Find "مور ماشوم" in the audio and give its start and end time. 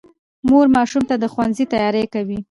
0.49-1.03